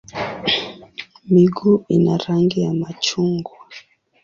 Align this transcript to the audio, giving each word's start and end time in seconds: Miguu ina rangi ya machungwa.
Miguu 1.29 1.85
ina 1.87 2.17
rangi 2.17 2.61
ya 2.61 2.73
machungwa. 2.73 3.57